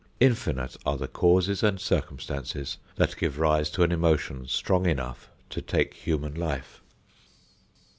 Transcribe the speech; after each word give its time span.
Infinite 0.19 0.77
are 0.83 0.97
the 0.97 1.07
causes 1.07 1.61
and 1.61 1.79
circumstances 1.79 2.79
that 2.95 3.15
give 3.17 3.37
rise 3.37 3.69
to 3.69 3.83
an 3.83 3.91
emotion 3.91 4.47
strong 4.47 4.87
enough 4.87 5.29
to 5.51 5.61
take 5.61 5.93
human 5.93 6.33
life. 6.33 6.81